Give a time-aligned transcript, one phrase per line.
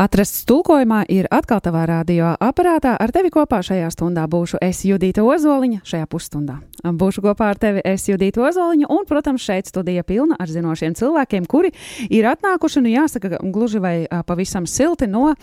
[0.00, 2.94] Atrasts tulkojumā ir atkal tavā radio aparātā.
[2.96, 6.54] Ar tevi kopā šajā stundā būšu es Judita Ozoliņa, šajā pusstundā.
[6.80, 11.44] Būšu kopā ar tevi es Judita Ozoliņa, un, protams, šeit studija pilna ar zinošiem cilvēkiem,
[11.44, 11.74] kuri
[12.08, 15.36] ir atnākuši, nu jāsaka, gluži vai pavisam silti no uh,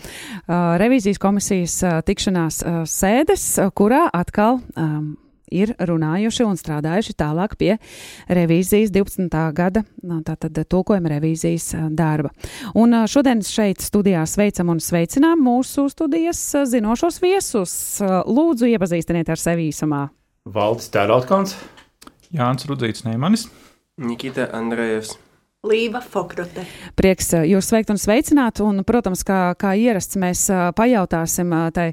[0.82, 3.46] revīzijas komisijas uh, tikšanās uh, sēdes,
[3.78, 4.58] kurā atkal.
[4.74, 5.14] Um,
[5.54, 7.76] ir runājuši un strādājuši tālāk pie
[8.28, 9.38] revīzijas 12.
[9.56, 9.84] gada,
[10.26, 12.32] tātad tulkojuma revīzijas darba.
[12.78, 16.40] Un šodien šeit studijā sveicam un sveicinām mūsu studijas
[16.70, 17.74] zinošos viesus.
[18.02, 20.06] Lūdzu, iepazīstiniet ar sevi īsumā.
[20.48, 21.56] Valdis Tērautkons,
[22.32, 23.48] Jānis Rudzīts Neimanis,
[24.00, 25.16] Nikita Andrejevs.
[25.66, 26.62] Līva Fokrote.
[26.94, 30.44] Prieks jūs sveikt un sveicināt, un, protams, kā, kā ierasts, mēs
[30.78, 31.88] pajautāsim tai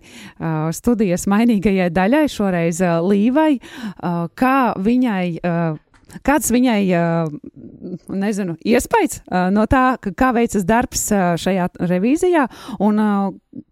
[0.77, 3.55] studijas mainīgajai daļai, šoreiz Līvai,
[4.37, 5.25] kā viņai.
[6.23, 6.79] Kāds viņai,
[8.21, 9.17] nezinu, iespējas
[9.51, 11.09] no tā, kā veicas darbs
[11.41, 12.45] šajā revīzijā
[12.85, 13.01] un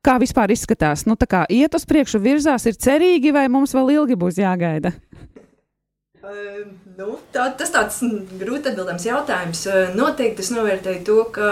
[0.03, 1.05] kā vispār izskatās?
[1.05, 4.91] Nu, tā kā iet uz priekšu, virzās, ir cerīgi, vai mums vēl ilgi būs jāgaida?
[6.23, 7.97] Uh, nu, tā, tas tāds
[8.39, 9.65] grūti atbildams jautājums.
[9.67, 11.49] Uh, noteikti es novērtēju to, ka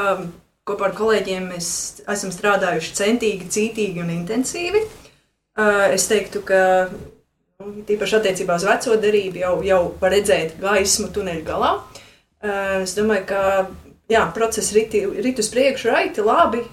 [0.69, 1.72] kopā ar kolēģiem mēs
[2.08, 4.86] esam strādājuši centīgi, cītīgi un intensīvi.
[5.59, 11.11] Uh, es teiktu, ka nu, tīpaši attiecībā uz veco derību jau, jau var redzēt gaismu
[11.11, 11.73] tuneļa galā.
[12.42, 13.42] Es domāju, ka
[14.09, 16.64] jā, process rit, rit uz priekšu, raiti, labi,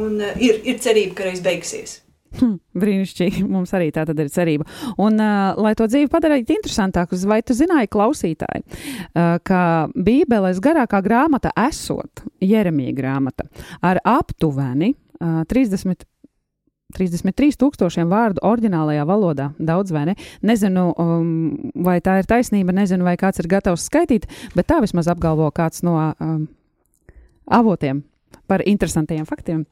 [0.00, 1.98] un ir, ir cerība, ka reiz beigsies.
[2.38, 3.44] Hm, brīnišķīgi.
[3.48, 4.66] Mums arī tā ir cerība.
[4.98, 9.60] Un, uh, lai to dzīvi padarītu interesantāku, vai tu zināji, klausītāji, uh, ka
[9.94, 13.46] Bībeles garākā grāmata esot Jeremija grāmata
[13.82, 16.08] ar aptuveni uh, 30.
[16.94, 19.48] 33,000 vārdu oriģinālajā valodā.
[19.58, 20.14] Daudz vai ne?
[20.46, 25.08] Nezinu, um, vai tā ir taisnība, nezinu, vai kāds ir gatavs skaitīt, bet tā vismaz
[25.10, 26.44] apgalvo kāds no um,
[27.50, 28.04] avotiem
[28.46, 29.64] par interesantiem faktiem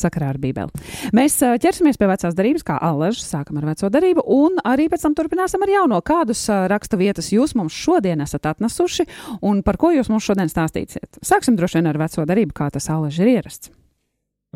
[0.00, 0.84] sakarā ar Bībeli.
[1.16, 5.16] Mēs ķersimies pie vecās darbības, kā alažs, sākam ar veco darību, un arī pēc tam
[5.18, 6.00] turpināsim ar jauno.
[6.06, 9.08] Kādus raksta vietas jūs mums šodien esat atnesuši,
[9.46, 11.20] un par ko jūs mums šodien stāstīsiet?
[11.24, 13.72] Sāksim droši vien ar veco darību, kā tas alažs ir ierasts.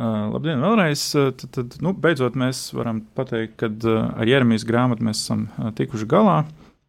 [0.01, 1.03] Uh, labdien, vēlreiz.
[1.13, 6.39] Tad, tad, nu, beidzot, mēs varam pateikt, ka ar Jeremijas grāmatu mēs esam tikuši galā.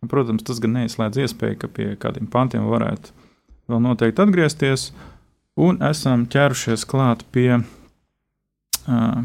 [0.08, 3.12] Protams, tas gan neizslēdz iespēju, ka pie kādiem pantiem varētu
[3.70, 4.88] vēl noteikti atgriezties,
[5.60, 7.68] un esam ķērušies klāt pie uh,
[8.88, 9.22] uh,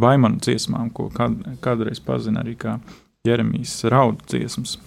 [0.00, 2.78] vaimanu dziesmām, ko kād, kādreiz pazina arī kā
[3.24, 4.78] Jeremijas raudu dziesmas.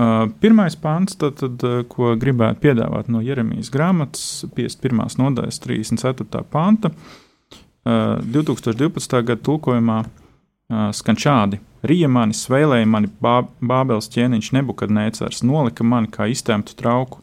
[0.00, 5.18] Uh, pirmais pāns, tad, tad, ko gribētu piedāvāt no Jeremijas grāmatas, 51.
[5.18, 6.44] nodaļas 34.
[6.48, 9.18] panta, uh, 2012.
[9.26, 16.12] gada tulkojumā uh, skan šādi: Rīja mani, svēlēja mani bā, Bābeles ķēniņš nebukadnēcars, nolika mani
[16.12, 17.20] kā iztēmtu trauku,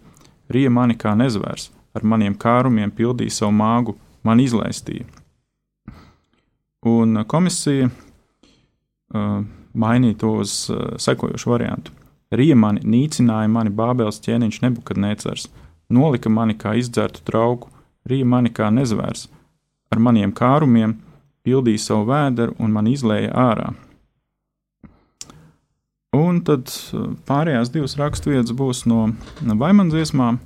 [0.52, 3.96] rīja mani kā nezvērs, ar maniem kārumiem pildīja savu māgu,
[4.28, 5.08] man izlaistīja.
[6.88, 9.40] Un komisija uh,
[9.74, 11.96] mainīja to uz uh, sekojošu variantu.
[12.32, 15.48] Rīja mani nīcināja, mani Bābeles ķēniņš nebukadnēcars,
[15.90, 17.72] nolika mani kā izdzertu trauku,
[18.08, 19.28] rīja mani kā nezvērs,
[19.92, 20.98] ar maniem kārumiem
[21.48, 23.72] pildīja savu vēderu un man izlēja ārā.
[26.18, 26.72] Un tad
[27.28, 29.10] pārējās divas raksturvietas būs no
[29.44, 30.40] Vaimana dziesmām.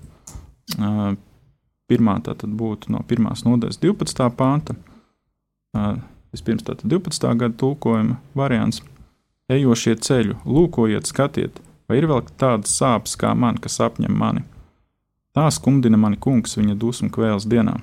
[1.91, 3.25] Pirmā tātad būtu no 1.
[3.44, 4.29] nodaļas 12.
[4.40, 4.78] pānta.
[6.31, 7.28] Vispirms tātad 12.
[7.35, 8.79] gada tulkojuma variants.
[9.52, 11.59] Ejošie ceļu, lūkojiet, skatiet,
[11.91, 14.46] vai ir vēl tādas sāpes kā man, kas apņem mani.
[15.35, 17.75] Tā skumdina mani kungs viņa dusmu kvēles dienā.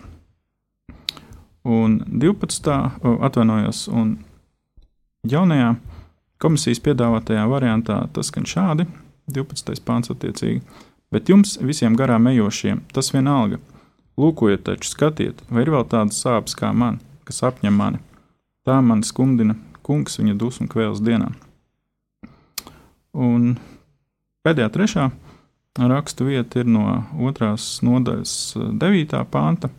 [1.69, 2.73] Un 12.
[3.29, 4.17] atvainojos, un
[5.29, 5.75] jaunajā
[6.41, 8.89] komisijas piedāvātajā variantā tas skan šādi,
[9.29, 9.83] 12.
[9.85, 10.63] pāns attiecīgi,
[11.13, 13.61] bet jums visiem garām ejošiem tas vienalga.
[14.19, 16.99] Lūkojiet, taču skatiet, vai ir vēl tādas sāpes kā man,
[17.29, 18.01] kas apņem mani.
[18.67, 19.55] Tā man skumdina
[19.87, 21.31] kungs viņa dusmu kvēles dienā.
[23.15, 23.55] Un
[24.45, 25.09] pēdējā trešā
[25.79, 28.33] rakstu vieta ir no otrās nodaļas,
[28.83, 29.71] devītā panta.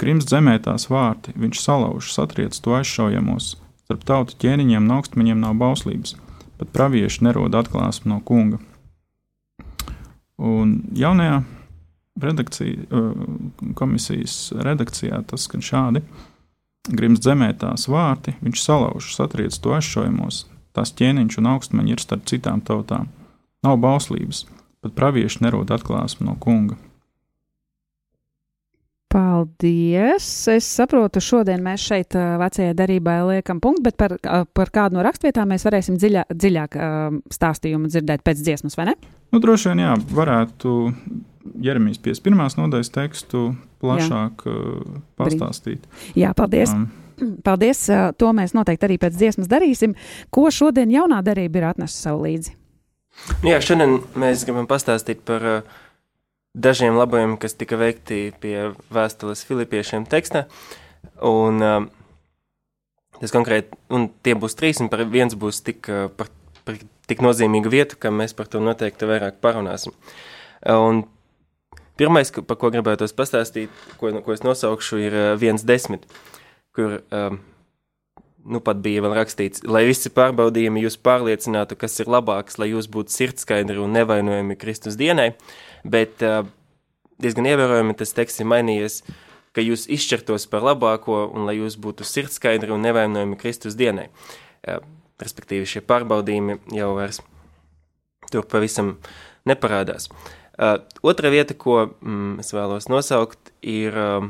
[0.00, 3.54] Grims zemē tās vārti, viņš salauž, satriec to aizšaujamos.
[3.84, 6.16] Starp tautu ķēniņiem un augstmaņiem nav bauslības,
[6.56, 8.58] pat pravieši nerod atklāsmu no kunga.
[10.40, 11.42] Un jaunajā
[12.20, 13.02] redakcija,
[13.74, 16.04] komisijas redakcijā tas skan šādi.
[16.84, 20.44] Grims zemē tās vārti, viņš salauž, satriec to aizšojumos,
[20.76, 23.08] tās ķēniņš un augstmaņi ir starp citām tautām.
[23.64, 24.44] Nav bauslības,
[24.84, 26.76] pat pravieši nerod atklāsmu no kunga.
[29.14, 30.26] Paldies!
[30.50, 34.16] Es saprotu, šodien mēs šeit vecajai darībai liekam punktu, bet par,
[34.50, 36.74] par kādu no rakstvietām mēs varēsim dziļā, dziļāk
[37.36, 38.96] stāstījumu dzirdēt pēc dziesmas, vai ne?
[39.30, 40.74] Nu, droši vien, jā, varētu
[41.62, 42.58] Jeremijas 51.
[42.64, 43.44] nodaļas tekstu
[43.84, 44.98] plašāk jā.
[45.20, 45.86] pastāstīt.
[46.18, 46.74] Jā, paldies!
[46.74, 46.90] Um,
[47.46, 47.86] Paldies!
[48.18, 49.94] To mēs noteikti arī pēc dziesmas darīsim.
[50.34, 52.56] Ko šodien jaunā darība ir atnesusi sev līdzi?
[53.46, 55.76] Jā, šodien mēs gribam pastāstīt par uh,
[56.54, 60.46] dažiem labojumiem, kas tika veikti pie vēstules Filipiešiem tekstā.
[61.24, 61.86] Un, uh,
[63.20, 66.30] tas konkrēti, un tie būs trīs, un par viens būs tik, uh, par,
[66.64, 66.78] par
[67.10, 69.94] tik nozīmīgu vietu, ka mēs par to noteikti vairāk parunāsim.
[70.64, 71.04] Un
[72.00, 76.06] pirmais, par ko gribētos pastāstīt, ko, ko es nosaukšu, ir uh, viens desmit,
[76.74, 77.36] kur uh,
[78.44, 82.88] nu pat bija vēl rakstīts, lai visi pārbaudījumi jūs pārliecinātu, kas ir labāks, lai jūs
[82.92, 85.32] būtu sirdskaidri un nevainojami Kristus dienai.
[85.84, 86.42] Bet uh,
[87.22, 89.00] diezgan ievērojami tas teksts ir mainījies,
[89.54, 94.10] ka jūs izšķirtos par labāko un lai jūs būtu sirdskaidri un nevainojami Kristus dienai.
[94.64, 94.82] Uh,
[95.22, 97.22] respektīvi šie pārbaudījumi jau vairs
[98.32, 98.96] tur pavisam
[99.48, 100.08] neparādās.
[100.54, 104.26] Uh, otra vieta, ko mm, es vēlos nosaukt, ir uh,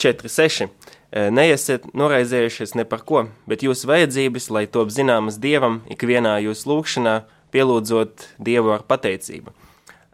[0.00, 0.70] 4.6.
[1.10, 7.16] Neiesiet noraizējušies ne par ko, bet jūsu vajadzības, lai top zināmas Dievam, ikvienā jūsu lūgšanā,
[7.50, 9.52] pielūdzot Dievu ar pateicību.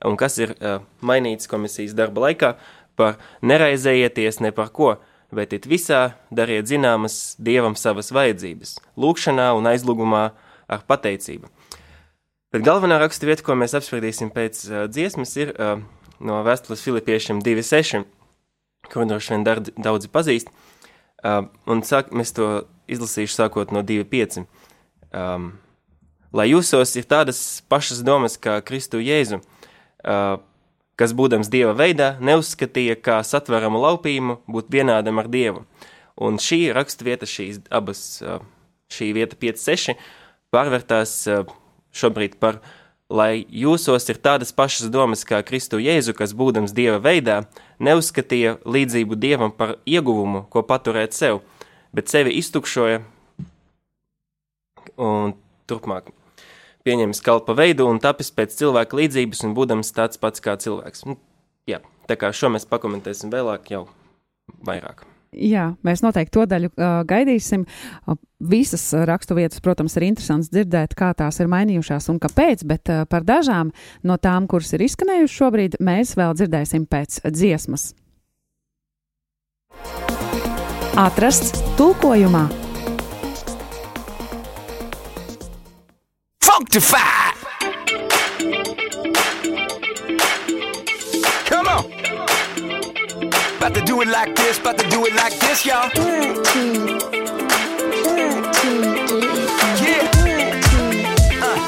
[0.07, 2.55] Un kas ir uh, mainīts komisijas darba laikā,
[2.97, 4.97] par neraizējieties ne par ko,
[5.35, 10.25] bet it visā dariet zināmas Dievam savas vajadzības, lūkšanā un aizlūgumā
[10.67, 11.51] ar pateicību.
[12.55, 15.81] Bet galvenā raksta vieta, ko mēs apspriedīsim pēc uh, dziesmas, ir uh,
[16.25, 18.07] no vēstules Filipiešiem 2.6,
[18.93, 19.45] kuru droši vien
[19.77, 20.51] daudzi pazīst,
[21.25, 24.45] uh, un sāk, mēs to izlasīšu sākot no 2.5.
[25.17, 25.53] Um,
[26.37, 27.41] lai jūsos ir tādas
[27.71, 30.39] pašas domas kā Kristu Jēzu, uh,
[30.97, 35.67] kas, būdams Dieva veidā, neuzskatīja kā satveramu laupījumu būt vienādam ar Dievu.
[36.17, 38.01] Un šī raksturvieta, šīs abas,
[38.93, 39.99] šī vieta 5-6,
[40.55, 41.19] pārvērtās
[41.97, 42.63] šobrīd par,
[43.11, 47.45] lai jūsos ir tādas pašas domas kā Kristu Jēzu, kas, būdams Dieva veidā,
[47.79, 51.43] neuzskatīja līdzību Dievam par ieguvumu, ko paturēt sev,
[51.95, 53.03] bet sevi iztukšoja
[54.97, 55.37] un
[55.71, 56.11] turpmāk
[56.87, 61.07] pieņemis kalpa veidu un tapis pēc cilvēka līdzības un būdams tāds pats kā cilvēks.
[61.11, 61.19] Nu,
[61.67, 63.87] jā, tā kā šo mēs pakomentēsim vēlāk jau
[64.67, 65.16] vairāk.
[65.37, 67.67] Jā, mēs noteikti to daļu uh, gaidīsim.
[68.09, 73.05] Uh, visas raksturvietas, protams, ir interesants dzirdēt, kā tās ir mainījušās un kāpēc, bet uh,
[73.09, 73.73] par dažām
[74.07, 77.91] no tām, kuras ir izskanējušas šobrīd, mēs vēl dzirdēsim pēc dziesmas.
[80.97, 82.47] Atrasts tulkojumā!
[86.41, 87.16] Functified.
[93.67, 95.91] About to do it like this, about to do it like this, y'all.
[95.97, 96.99] One, two,
[98.07, 99.83] one, two, three.
[99.83, 100.13] Yeah.
[101.43, 101.59] Uh.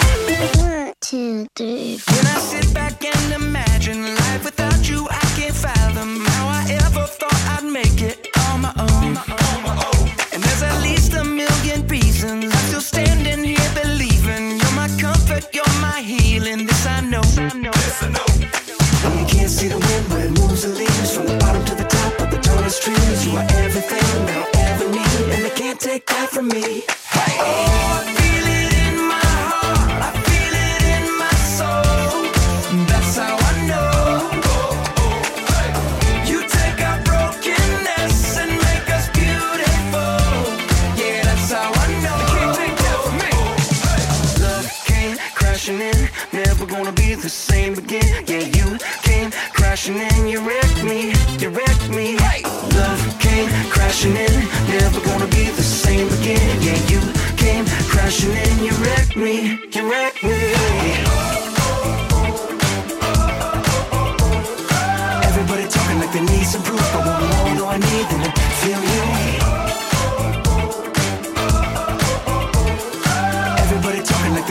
[0.59, 1.99] One, two, three.
[2.07, 7.05] When I sit back and imagine life without you, I can't fathom how I ever
[7.05, 9.17] thought I'd make it on my own.
[10.33, 13.59] And there's at least a million reasons I'm still standing here
[15.01, 15.78] comfort, you're my
[23.09, 23.27] trees.
[23.27, 24.05] You are everything
[24.37, 26.85] I'll ever need, and they can't take that from me.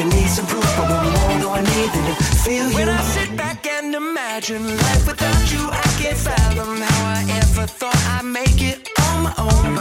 [0.10, 2.76] Need some proof, but one more do I need than to feel you.
[2.76, 7.68] When I sit back and imagine life without you, I can't fathom how I ever
[7.68, 9.74] thought I'd make it on my own.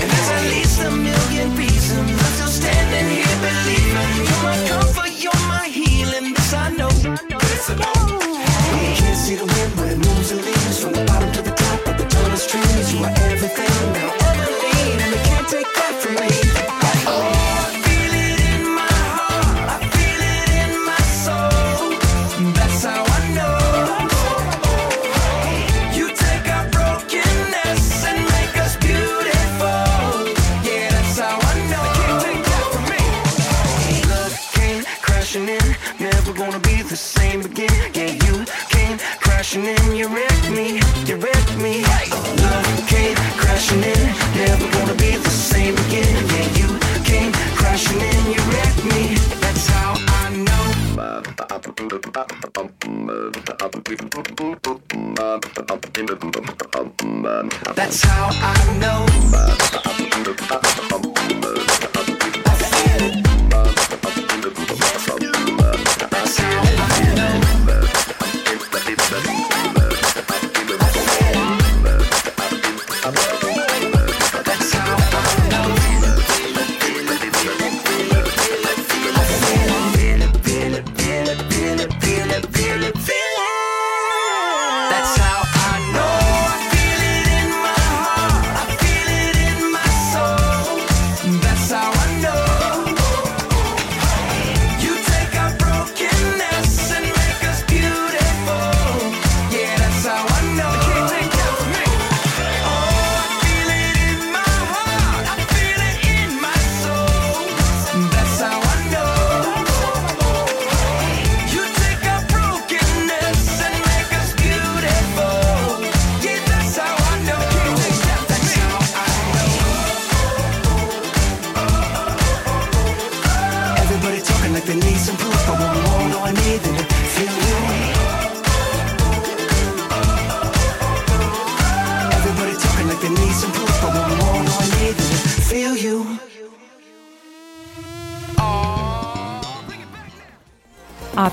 [0.00, 5.12] And there's at least a million reasons I'm still standing here believing you're my comfort,
[5.24, 6.34] you're my healing.
[6.34, 6.90] This I know.
[6.90, 7.92] This I know.
[8.88, 9.72] You can't see the wind,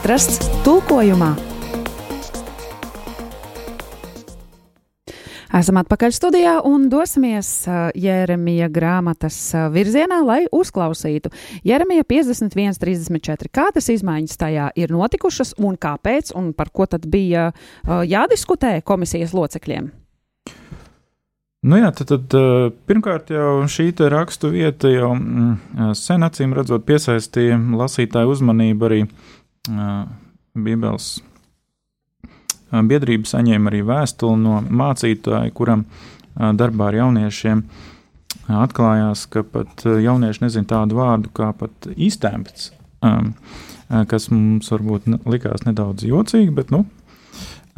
[0.09, 1.27] Atrasts tulkojumā.
[5.59, 11.29] Esam atpakaļ studijā un dosimies uh, Jeremija grāmatas uh, virzienā, lai uzklausītu
[11.61, 13.53] Jeremija 51.34.
[13.53, 19.37] Kādas izmaiņas tajā ir notikušas un kāpēc un par ko tad bija uh, jādiskutē komisijas
[19.37, 19.93] locekļiem?
[21.69, 27.59] Nu jā, tad, tad pirmkārt jau šī rakstu vieta jau mm, sen acīm redzot piesaistīja
[27.59, 29.38] lasītāju uzmanību arī uh,
[30.59, 31.09] Bībeles
[32.69, 35.85] biedrība saņēma arī vēstuli no mācītāja, kuram
[36.35, 37.63] darbā ar jauniešiem
[38.49, 41.89] atklājās, ka pat jaunieši nezin tādu vārdu kā pat
[42.71, 43.33] uh,
[44.09, 46.83] kas mums varbūt likās nedaudz jocīgi, bet, nu,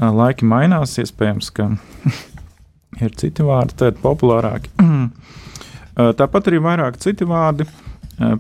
[0.02, 1.70] laiki mainās, iespējams, ka
[3.04, 4.74] ir citi vārdi, tad populārāki.
[6.20, 7.68] Tāpat arī vairāk citi vārdi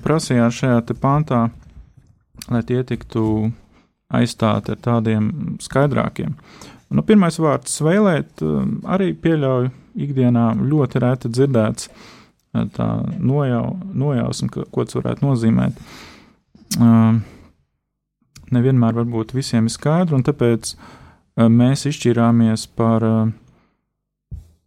[0.03, 1.45] prasījās šajā te pāntā,
[2.49, 3.51] lai tie tiktu
[4.11, 5.29] aizstāti ar tādiem
[5.63, 6.35] skaidrākiem.
[6.91, 9.69] Nu, pirmais vārds vēlēt um, arī pieļauju
[10.03, 12.87] ikdienā ļoti reti dzirdēts uh, tā
[13.19, 15.85] nojau, nojausma, ko tas varētu nozīmēt.
[16.79, 17.21] Um,
[18.51, 23.21] Nevienmēr varbūt visiem ir skaidri, un tāpēc uh, mēs izšķirāmies par uh,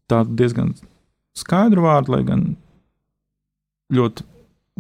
[0.08, 0.72] tādu diezgan
[1.36, 2.46] skaidru vārdu, lai gan
[3.92, 4.24] ļoti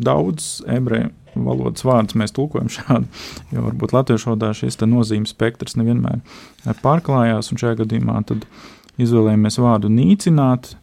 [0.00, 3.10] daudz ebreju valodas vārdus mēs tulkojam šādi,
[3.54, 8.46] jo varbūt latviešu valodā šis nozīmes spektrs nevienmēr eh, pārklājās, un šajā gadījumā tad
[9.00, 10.74] izvēlējāmies vārdu nīcināt,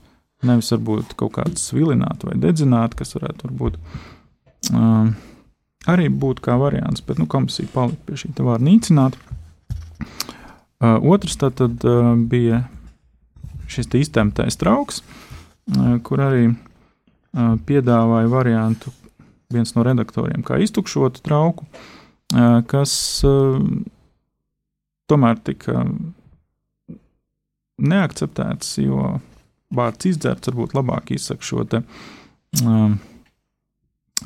[0.48, 3.78] nevis varbūt kaut kāds vilināt vai dedzināt, kas varētu varbūt
[4.74, 5.14] um,
[5.90, 9.18] arī būt kā variants, bet nu, komisija palika pie šī vārda nīcināt.
[10.82, 12.64] Uh, otrs tad, tad uh, bija
[13.72, 15.04] šis te iztemptais trauks,
[15.78, 16.52] uh, kur arī
[17.32, 18.92] piedāvāja variantu
[19.54, 21.68] viens no redaktoriem, kā iztukšot trauku,
[22.72, 22.94] kas
[25.12, 25.84] tomēr tika
[27.82, 29.18] neakceptēts, jo
[29.76, 31.82] vārds izdzerts varbūt labāk izsaka šo te
[32.64, 32.98] um,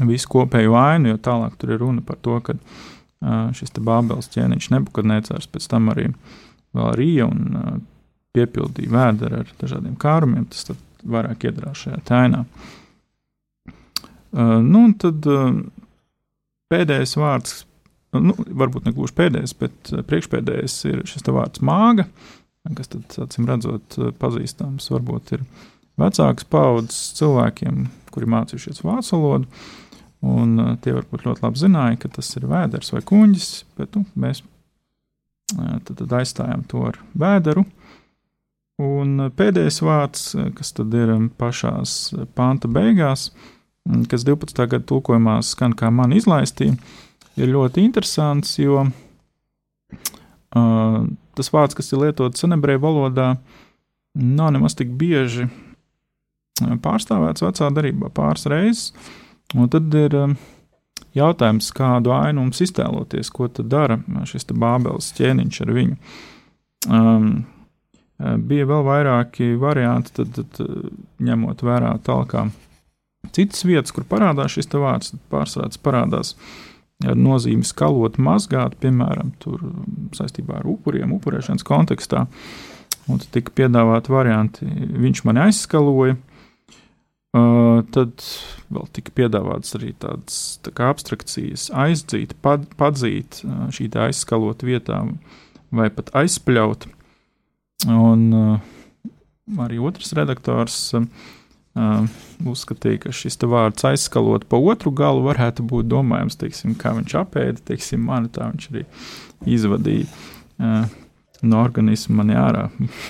[0.10, 4.32] visu kopēju vainu, jo tālāk tur ir runa par to, ka uh, šis te bābeles
[4.34, 6.10] ķēniņš nebukadnēcārs pēc tam arī
[6.76, 7.76] vēl rīja un uh,
[8.36, 12.44] piepildīja vēderi ar dažādiem kārumiem, tas tad vairāk iedarās šajā tainā.
[12.44, 12.74] Uh,
[14.36, 15.54] nu, un tad uh,
[16.72, 17.62] pēdējais vārds,
[18.20, 22.08] nu, varbūt ne gluži pēdējais, bet uh, priekšpēdējais ir šis vārds māga,
[22.76, 25.46] kas tad, acīm redzot, pazīstams varbūt ir
[26.02, 29.64] vecāks paudzes cilvēkiem, kuri mācījušies vācu valodu,
[30.26, 34.42] un tie varbūt ļoti labi zināja, ka tas ir vēders vai kuņģis, bet nu, mēs
[35.54, 37.64] tad, tad aizstājām to ar vēderu.
[38.82, 40.24] Un pēdējais vārds,
[40.58, 41.14] kas tad ir
[42.12, 43.55] uh, panta beigās, mm,
[44.10, 44.68] kas 12.
[44.72, 46.76] gada tulkojumā skan kā man izlaistīja,
[47.38, 48.92] ir ļoti interesants, jo uh,
[51.36, 53.30] tas vārds, kas ir lietots senebreju valodā,
[54.16, 55.50] nav nemaz tik bieži
[56.56, 58.94] pārstāvēts vecā darbā pāris reizes.
[59.56, 60.38] Un tad ir um,
[61.16, 66.00] jautājums, kādu ainu mums iztēloties, ko tad dara šis bābeles ķēniņš ar viņu.
[66.86, 67.30] Um,
[68.48, 70.88] bija vēl vairāki varianti, tad, tad
[71.20, 72.38] ņemot vērā tālāk
[73.36, 76.36] citas vietas, kur parādās šis vārds, pārsvarā parādās
[77.06, 79.34] ar nozīmi skalot, mazgāt, piemēram,
[80.16, 82.26] saistībā ar upuriem, upurēšanas kontekstā.
[83.06, 86.16] Un tad tika piedāvāti varianti, viņš mani aizskaloja.
[87.36, 88.24] Uh, tad
[88.72, 93.42] vēl tika piedāvāts arī tādas tā abstrakcijas, aizdzīt, pad, padzīt
[93.76, 95.02] šī aizskalot vietā,
[95.76, 96.88] vai pat aizspļaut.
[97.92, 98.72] Un uh,
[99.66, 101.04] arī otrs redaktors uh,
[101.76, 102.06] Uh,
[102.48, 107.60] uzskatīja, ka šis vārds aizskalot pa otru galu varētu būt domājams, teiksim, kā viņš apēda,
[107.68, 108.84] teiksim, mani tā viņš arī
[109.58, 110.86] izvadīja uh,
[111.44, 112.70] no organisma mani ārā.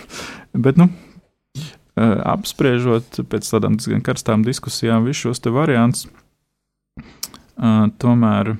[0.65, 6.07] Bet, nu, uh, apspriežot pēc tādām diezgan karstām diskusijām visus šos te variantus,
[6.97, 8.55] uh, tomēr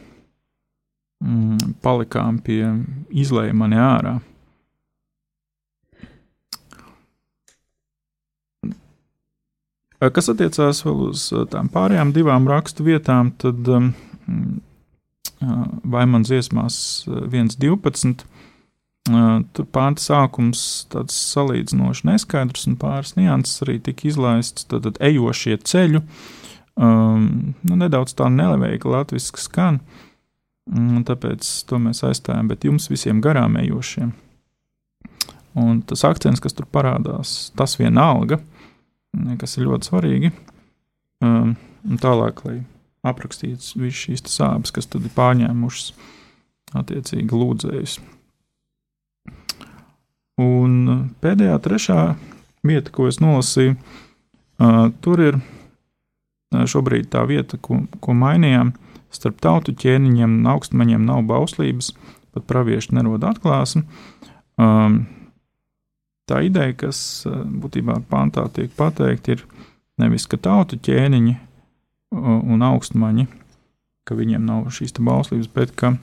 [1.26, 2.62] mm, palikām pie
[3.10, 4.20] izlēja mani ārā.
[10.00, 13.94] Kas attiecās vēl uz tām pārējām divām rakstu vietām, tad um,
[15.84, 18.25] vai man dziesmās 1.12.
[19.06, 24.66] Tur pānta sākums tāds salīdzinoši neskaidrs un pāris nianses arī tika izlaists.
[24.72, 26.02] Tad, ejošie ceļu,
[26.82, 27.30] um,
[27.62, 29.80] nu, nedaudz tā neleveika latviski skan,
[30.74, 34.12] un tāpēc to mēs aizstājam, bet jums visiem garām ejošiem.
[35.56, 38.55] Un tas akcents, kas tur parādās, tas vienalga, uh,
[39.39, 40.31] kas ir ļoti svarīgi.
[41.25, 41.55] Um,
[42.01, 42.57] tālāk, lai
[43.05, 45.91] aprakstītu visas šīs sāpes, kas tad ir pārņēmušas
[46.81, 48.00] attiecīgi lūdzējus.
[50.41, 52.00] Un uh, pēdējā, trešā
[52.65, 58.73] vieta, ko es nolasīju, uh, tur ir uh, šobrīd tā vieta, ko, ko mainījām.
[59.15, 61.93] Starp tautu ķēniņiem un augstmaņiem nav bauslības,
[62.36, 63.86] pat pravieši nerod atklāsmi.
[64.60, 65.06] Um,
[66.30, 67.34] tā ideja, kas eh,
[67.64, 69.46] būtībā pāntā tiek pateikta, ir
[70.02, 71.36] nevis ka tautu ķēniņi
[72.16, 73.26] un augstmaņi,
[74.08, 75.96] ka viņiem nav šīs bauslības, bet ka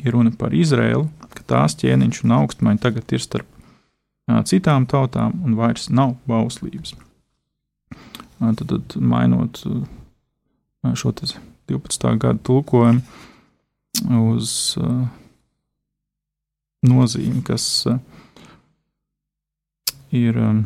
[0.00, 3.48] ir runa par Izrēlu, ka tās ķēniņš un augstmaņi tagad ir starp
[4.48, 6.94] citām tautām un vairs nav bauslības.
[8.40, 9.60] Tad, tad mainot
[10.96, 12.18] šo 12.
[12.22, 13.02] gada tulkojumu
[14.30, 14.78] uz
[16.86, 17.98] nozīmi, kas uh,
[20.16, 20.64] ir um,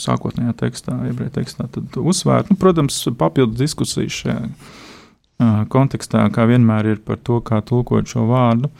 [0.00, 2.50] sākotnējā tekstā, ebreju tekstā, tad uzsvērt.
[2.52, 8.26] Nu, protams, papildus diskusijas šajā uh, kontekstā, kā vienmēr, ir par to, kā tulkot šo
[8.28, 8.70] vārdu,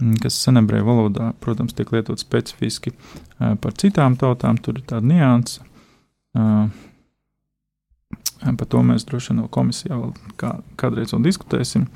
[0.00, 4.58] mm, kas senebreju valodā, protams, tiek lietot specifiski uh, par citām tautām.
[4.58, 5.62] Tur ir tāda nianse.
[6.34, 6.66] Uh,
[8.44, 11.86] par to mēs droši vien no komisijā vēl kā, kādreiz diskutēsim.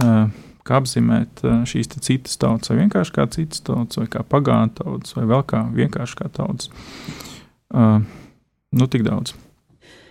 [0.00, 0.26] Uh,
[0.70, 5.18] kā apzīmēt eh, šīs citas tautas, vai vienkārši kā citas tautas, vai kā pagānu tautas,
[5.18, 6.72] vai vēl kā vienkārši kā tautas.
[7.70, 8.00] Uh,
[8.74, 9.36] nu, tik daudz.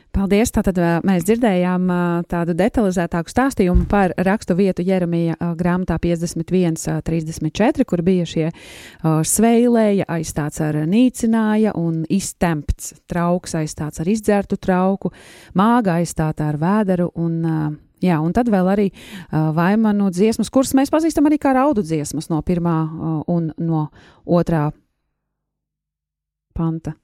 [0.09, 0.49] Paldies!
[0.49, 1.83] Tātad mēs dzirdējām
[2.31, 8.47] tādu detalizētāku stāstījumu par rakstu vietu Jeremija grāmatā 51, 34, kur bija šie
[9.05, 15.13] sveilēja aizstāts ar nīcināja un iztempts trauks aizstāts ar izdzertu trauku,
[15.53, 17.37] māga aizstāta ar vēderu un
[18.03, 22.29] Jā, un tad vēl arī uh, vaimanu dziesmas, kuras mēs pazīstam arī kā raudu dziesmas
[22.31, 23.87] no pirmā uh, un no
[24.25, 24.69] otrā
[26.55, 26.95] panta.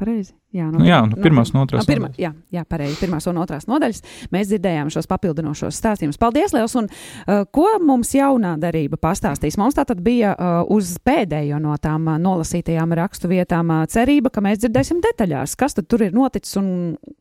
[0.00, 0.32] Pareizi.
[0.56, 1.84] Jā, no, nu, jā, no pirmās un otrās.
[1.86, 2.96] Pirma, jā, jā, pareizi.
[3.02, 4.00] Pirmās un otrās nodaļas.
[4.32, 6.18] Mēs dzirdējām šos papildinošos stāstījumus.
[6.18, 6.74] Paldies, Liels!
[6.80, 9.58] Un uh, ko mums jaunā darība pastāstīs?
[9.60, 14.32] Mums tā tad bija uh, uz pēdējo no tām uh, nolasītajām rakstu vietām uh, cerība,
[14.32, 16.72] ka mēs dzirdēsim detaļās, kas tad tur ir noticis un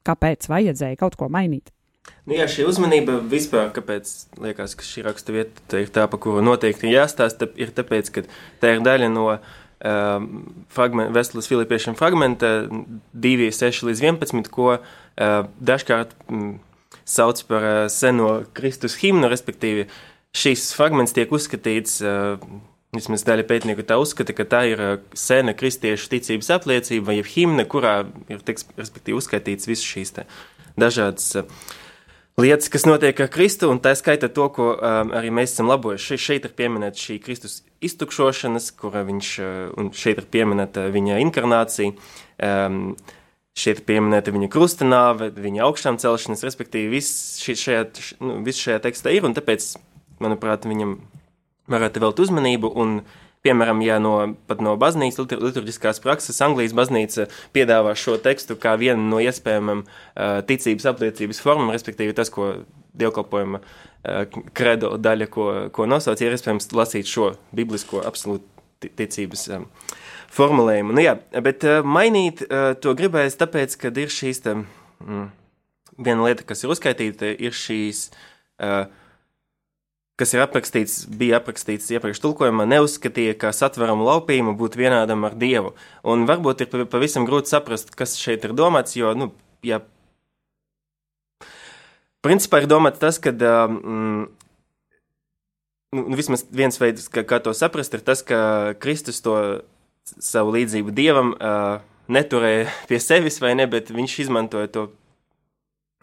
[0.07, 1.73] kāpēc vajadzēja kaut ko mainīt.
[2.29, 4.09] Nu, jā, šī uzmanība vispār, kāpēc
[4.43, 8.23] liekas, ka šī raksta vieta ir tā, pa kuru noteikti jāstāsta, ir tāpēc, ka
[8.61, 9.39] tā ir daļa no uh,
[10.75, 14.83] fragment, Veselas Filipiešiem fragmenta 2, 6 līdz 11, ko uh,
[15.57, 16.53] dažkārt mm,
[17.01, 19.87] sauc par uh, seno Kristus himnu, respektīvi
[20.37, 22.37] šīs fragments tiek uzskatīts, uh,
[22.93, 27.65] vismaz daļa pētnieku tā uzskata, ka tā ir uh, sena kristiešu ticības apliecība, vai himna,
[27.65, 30.17] kurā ir, respektīvi, uzskaitīts visas šīs
[30.77, 31.61] dažādas uh,
[32.39, 36.13] lietas, kas notiek ar Kristu, un tā skaita to, ko um, arī mēs esam labojuši.
[36.13, 41.19] Še, šeit ir pieminēta šī Kristus iztukšošanas, kura viņš, uh, un šeit ir pieminēta viņa
[41.25, 41.93] inkarnācija,
[42.49, 42.81] um,
[43.59, 47.85] šeit ir pieminēta viņa krustanāve, viņa augšām celšanas, respektīvi viss šī, šajā,
[48.23, 49.71] nu, viss šajā tekstā ir, un tāpēc,
[50.23, 50.99] manuprāt, viņam
[51.69, 53.01] varētu velt uzmanību, un
[53.39, 54.13] Piemēram, ja no,
[54.59, 60.89] no baznīcas, liturģiskās prakses, Anglijas baznīca piedāvā šo tekstu kā vienu no iespējamām uh, ticības
[60.91, 62.49] apliecības formām, respektīvi tas, ko
[62.99, 68.43] dievkalpojuma uh, kredo daļa, ko, ko nosauc, ir iespējams lasīt šo biblisko absolūtu
[68.83, 69.67] ti- ticības um,
[70.35, 70.99] formulējumu.
[70.99, 74.57] Nu, jā, bet uh, mainīt uh, to gribēs tāpēc, ka ir šīs, te,
[75.05, 75.27] mm,
[75.95, 78.09] viena lieta, kas ir uzskaitīta, ir šīs,
[78.59, 78.83] uh,
[80.19, 85.71] kas ir aprakstīts, bija aprakstīts iepriekš tulkojumā, neuzskatīja, ka satveramu laupījumu būtu vienādam ar Dievu.
[86.03, 89.31] Un varbūt ir pav- pavisam grūti saprast, kas šeit ir domāts, jo, nu,
[89.63, 89.81] ja
[92.19, 94.25] Principā ir domāts tas, ka um,
[95.95, 99.35] nu, nu, vismaz viens veids, kā, kā to saprast, ir tas, ka Kristus to
[100.03, 101.79] savu līdzību dievam uh,
[102.11, 104.89] neturēja pie sevis, vai ne, bet viņš izmantoja to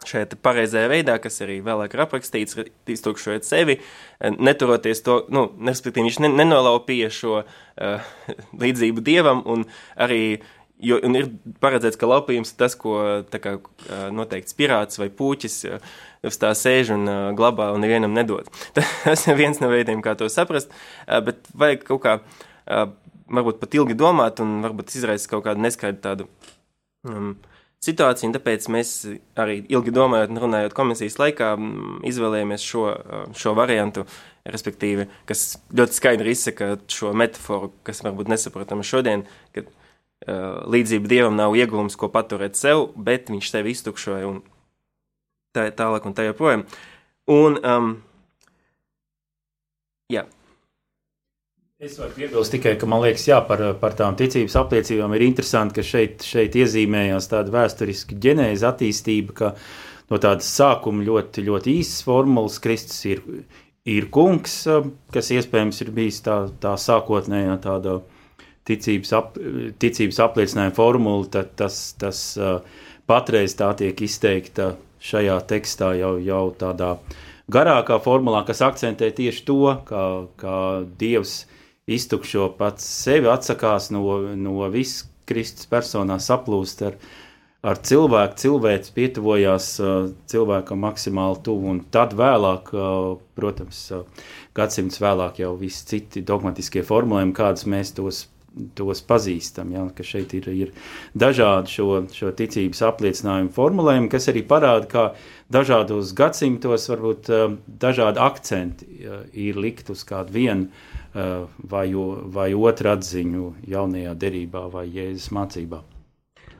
[0.04, 2.58] šajā pareizajā veidā, kas arī vēlāk ir aprakstīts,
[2.96, 8.12] iztukšojot sevi, eh, neturoties to, nu, respektīvi, viņš ne, nenolaupīja šo uh,
[8.62, 10.42] līdzību dievam, un arī
[10.76, 11.30] Jo un ir
[11.64, 12.98] paredzēts, ka laupījums ir tas, ko
[13.32, 15.54] kā, ā, noteikts pirāts vai puķis
[16.28, 18.50] uz tā sēž un glabā un nevienam nedod.
[18.76, 20.68] Tas ir viens no veidiem, kā to saprast,
[21.08, 22.18] bet vajag kaut kā,
[22.68, 26.28] varbūt pat ilgi domāt un varbūt izraisīt kaut kādu neskaidru tādu
[27.08, 27.32] um,
[27.86, 28.92] situāciju, un tāpēc mēs
[29.38, 31.54] arī ilgi domājot un runājot komisijas laikā
[32.10, 32.84] izvēlējāmies šo,
[33.38, 34.06] šo variantu,
[34.46, 39.24] respektīvi, kas ļoti skaidri izsaka šo metaforu, kas varbūt nesaprotama šodien,
[39.56, 39.70] kad
[40.26, 44.40] līdzība dievam nav iegūms, ko paturēt sev, bet viņš sevi iztukšoja un
[45.56, 46.64] tā tālāk un tā joprojām.
[47.32, 47.92] Un, um,
[50.12, 50.24] jā,
[51.86, 55.76] Es varu piebilst tikai, ka man liekas, jā, par, par tām ticības apliecībām ir interesanti,
[55.76, 59.50] ka šeit, šeit iezīmējās tāda vēsturiska ģenēza attīstība, ka
[60.10, 62.58] no tādas sākuma ļoti, ļoti īsas formulas.
[62.64, 63.22] Kristus ir,
[63.86, 64.58] ir kungs,
[65.14, 68.00] kas iespējams ir bijis tā, tā sākotnējā tāda
[68.66, 69.38] ticības, ap,
[69.78, 72.56] ticības apliecinājuma formula, tad tas, tas uh,
[73.06, 74.72] patreiz tā tiek izteikta
[75.06, 76.96] šajā tekstā jau, jau tādā
[77.46, 80.06] garākā formulā, kas akcentē tieši to, kā,
[80.40, 80.56] kā
[80.98, 81.44] Dievs
[81.86, 84.02] iztukšo pats sevi, atsakās no,
[84.34, 86.96] no visas Kristus personā, saplūst ar,
[87.66, 89.96] ar cilvēku, cilvēks pietuvojās uh,
[90.30, 96.84] cilvēkam maksimāli tuvu, un tad vēlāk, uh, protams, uh, gadsimts vēlāk jau visi citi dogmatiskie
[96.86, 98.22] formulējumi, kādas mēs tos
[98.76, 99.72] tos pazīstam.
[99.74, 100.72] Ja, ka šeit ir, ir
[101.18, 105.04] dažādi šo, šo ticības apliecinājumu formulējumi, kas arī parāda, ka
[105.52, 111.88] dažādos gadsimtos varbūt uh, dažādi akcenti uh, ir likt uz kādu vienu uh, vai,
[112.38, 115.82] vai otru atziņu jaunajā derībā vai jēzus mācībā.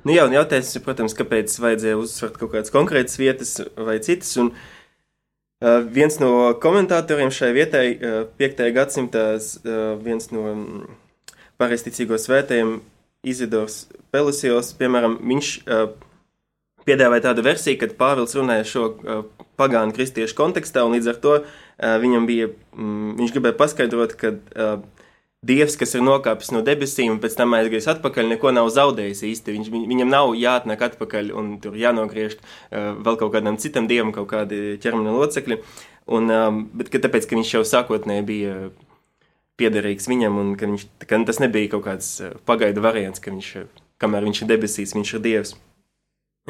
[0.07, 4.37] Nu jā, un jautājums ir, protams, kāpēc vajadzēja uzsvert kaut kādas konkrētas vietas vai citas.
[4.39, 8.63] Un, uh, viens no komentatoriem šai vietai, uh, 5.
[8.77, 10.95] gadsimtā, uh, viens no mm,
[11.61, 12.79] pareizticīgo svētējiem,
[13.27, 15.89] Izidors Pelusijos, piemēram, viņš uh,
[16.87, 19.25] piedāvāja tādu versiju, kad Pāvils runāja šo uh,
[19.59, 24.37] pagānu kristiešu kontekstā, un līdz ar to uh, viņam bija, mm, viņš gribēja paskaidrot, ka
[24.37, 24.77] uh,
[25.47, 29.53] Dievs, kas ir nokāpis no debesīm un pēc tam aizgājis atpakaļ, neko nav zaudējis īsti.
[29.55, 34.11] Viņš, viņ, viņam nav jāatnāk atpakaļ un tur jānogriež uh, vēl kaut kādam citam dievam
[34.17, 35.61] kaut kādi ķermeņa locekļi.
[36.17, 38.57] Un, um, bet ka tāpēc, ka viņš jau sākotnēji bija
[39.61, 43.53] piederīgs viņam un ka, viņš, ka tas nebija kaut kāds uh, pagaidu variants, ka viņš,
[44.03, 45.55] kamēr viņš ir debesīs, viņš ir dievs.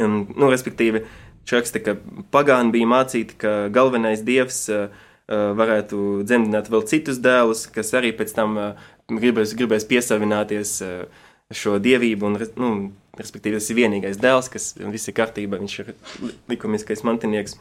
[0.02, 1.06] Un, nu, respektīvi,
[1.48, 1.96] čaksta, ka
[2.34, 4.90] pagāni bija mācīti, ka galvenais dievs uh,
[5.26, 11.78] varētu dzemdināt vēl citus dēlus, kas arī pēc tam uh, gribēs, gribēs piesavināties uh, šo
[11.82, 12.70] dievību, un, nu,
[13.18, 17.56] respektīvi, tas ir vienīgais dēls, kas viss ir kārtībā, viņš ir li- likumiskais mantinieks.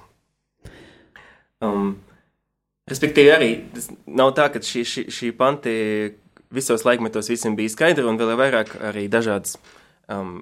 [1.64, 1.96] Um,
[2.90, 3.50] respektīvi, arī
[4.08, 5.76] nav tā, ka šī, šī, šī panti
[6.56, 9.58] visos laikmetos visiem bija skaidra, un vēl ir vairāk arī dažādas
[10.12, 10.38] um,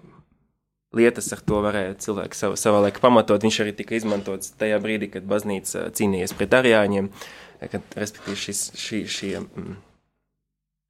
[0.93, 3.43] lietas ar to varēja cilvēki savu, savā laikā pamatot.
[3.43, 7.09] Viņš arī tika izmantots tajā brīdī, kad baznīca cīnījās pret arijāņiem,
[7.71, 9.79] kad, respektīvi, šis, šī, šie, mm,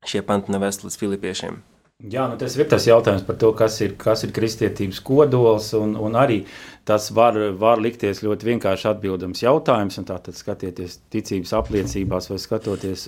[0.10, 1.62] šie panti nav vēstules filipiešiem.
[2.02, 5.94] Jā, nu tas ir tas jautājums par to, kas ir, kas ir kristietības kodols, un,
[5.96, 6.42] un arī
[6.84, 13.06] tas var, var likties ļoti vienkārši atbildams jautājums, tātad skatieties ticības apliecībās vai skatoties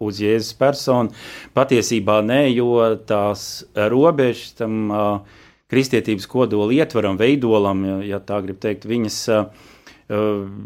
[0.00, 1.12] uz Jēzus personu.
[1.52, 8.62] Patiesībā nē, jo tās robežas tam uh, kristietības kodola ietvaram, veidolam, ja, ja tā grib
[8.62, 9.68] teikt, viņas uh,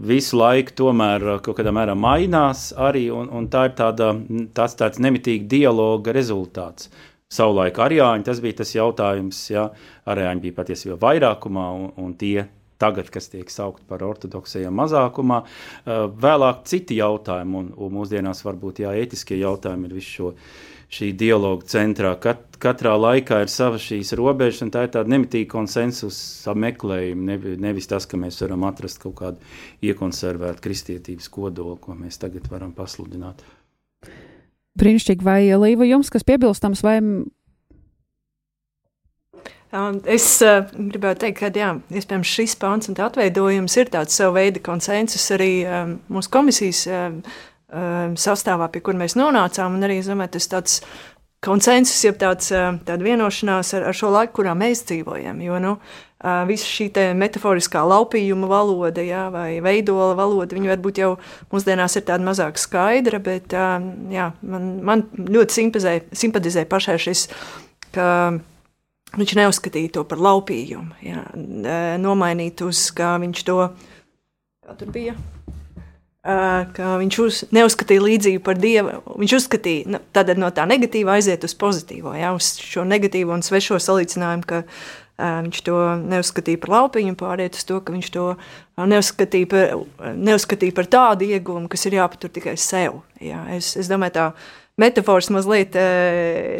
[0.06, 4.12] visu laiku tomēr kaut kādā mērā mainās arī, un, un tā ir tāda,
[4.54, 6.88] tāds, tāds nemitīgi dialoga rezultāts.
[7.32, 9.70] Savulaik arjāņi, tas bija tas jautājums, ja
[10.10, 12.44] arjāņi bija patiesībā vairākumā, un, un tie
[12.78, 18.84] tagad, kas tiek saukt par ortodoksajiem mazākumā, uh, vēlāk citi jautājumi, un, un mūsdienās varbūt
[18.84, 20.30] jā, ētiskie jautājumi ir visu šo,
[20.94, 22.12] šī dialoga centrā.
[22.22, 27.28] Kat, katrā laikā ir sava šīs robežas, un tā ir tāda nemitīga konsensusa meklējuma.
[27.32, 29.54] Nevi, nevis tas, ka mēs varam atrast kaut kādu
[29.86, 33.42] iekonservētu kristietības kodolu, ko mēs tagad varam pasludināt.
[34.80, 36.98] Brīnišķīgi, vai Līva jums kas piebilstams, vai
[39.74, 44.36] Um, Es uh, gribētu teikt, ka jā, iespējams šis pāns un atveidojums ir tāds savu
[44.36, 47.16] veidu konsensus arī um, mūsu komisijas um,
[47.74, 49.74] um, sastāvā, pie kur mēs nonācām.
[49.74, 50.76] un Arī es domāju, tas tāds
[51.44, 55.42] konsensus, jeb tāds, tāda vienošanās ar, ar šo laiku, kurā mēs dzīvojam.
[55.44, 55.74] Jo nu,
[56.48, 61.12] visa šī metaforiskā laupījuma valoda jā, vai veidola valoda, viņa varbūt jau
[61.52, 67.28] mūsdienās ir tāda mazāk skaidra, bet jā, man, man ļoti simpatizē, simpatizē pašai šis.
[67.94, 68.08] ka
[69.14, 71.20] Viņš neuzskatīja to par laupījumu, jā,
[72.02, 73.58] nomainīt uz, kā viņš to
[74.64, 75.14] kā tur bija.
[76.24, 78.94] Ka viņš uz, neuzskatīja līdzību par dievu.
[79.20, 83.44] Viņš uzskatīja, nu, tad no tā negatīva aiziet uz pozitīvo, jā, uz šo negatīvo un
[83.44, 84.62] svešo salīdzinājumu, ka
[85.20, 88.24] viņš to neuzskatīja par laupījumu, pāriet uz to, ka viņš to
[88.80, 89.76] neuzskatīja par,
[90.16, 93.02] neuzskatīja par tādu ieguvumu, kas ir jāpatur tikai sev.
[93.20, 93.44] Jā.
[93.54, 94.26] Es, es domāju, tā
[94.80, 95.84] metafors mazliet e,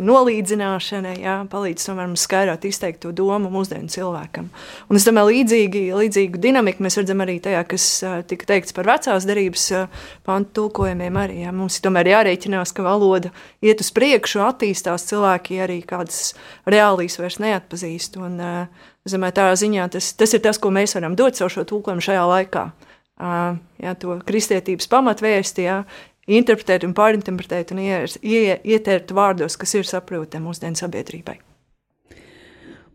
[0.07, 4.47] nolīdzināšana, jā, palīdz tomēr mums skaidrāk izteikt to domu mūsdienu cilvēkam.
[4.87, 8.87] Un es domāju, līdzīgi, līdzīgu dinamiku mēs redzam arī tajā, kas e, tika teikts par
[8.93, 9.83] vecās derības e,
[10.27, 11.41] pantu tulkojumiem arī.
[11.43, 11.57] Jā.
[11.57, 16.37] Mums ir tomēr jārēķinās, ka valoda iet uz priekšu, attīstās cilvēki arī kādas
[16.71, 18.21] reālīs vairs neatpazīst.
[18.23, 18.57] Un, e,
[19.03, 22.07] es domāju, tā ziņā tas, tas ir tas, ko mēs varam dot savu šo tulkojumu
[22.07, 22.69] šajā laikā.
[23.15, 25.77] Jā, to kristietības pamatvēsti, jā,
[26.27, 31.41] interpretēt un pārinterpretēt un ie, ie, ietērt vārdos, kas ir saprotami mūsdienu sabiedrībai.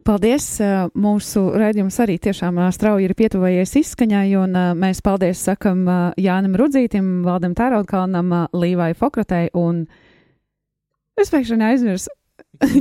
[0.09, 0.45] Paldies!
[0.97, 5.83] Mūsu raidījums arī tiešām strauji ir pietuvojies izskaņai, un mēs paldies sakam
[6.17, 9.83] Jānam Rudzītim, Valdam Tēraudkalnam, uh, Līvai Fokratei un
[11.19, 12.15] es pēkšņi aizmirsu.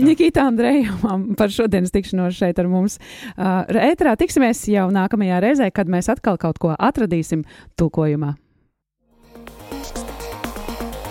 [0.09, 2.97] Nikita Andrejam par šodienas tikšanos šeit ar mums.
[3.37, 7.45] Ēterā tiksimies jau nākamajā reizē, kad mēs atkal kaut ko atradīsim
[7.79, 8.35] tulkojumā.